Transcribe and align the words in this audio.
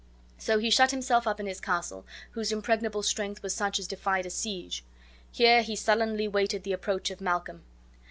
So 0.39 0.57
he 0.57 0.71
shut 0.71 0.89
himself 0.89 1.27
up 1.27 1.39
in 1.39 1.45
his 1.45 1.59
castle, 1.61 2.07
whose 2.31 2.51
impregnable 2.51 3.03
strength 3.03 3.43
was 3.43 3.53
such 3.53 3.77
as 3.77 3.85
defied 3.85 4.25
a 4.25 4.31
siege. 4.31 4.83
Here 5.31 5.61
he 5.61 5.75
sullenly 5.75 6.27
waited 6.27 6.63
the 6.63 6.73
approach 6.73 7.11
of 7.11 7.21
Malcolm. 7.21 7.61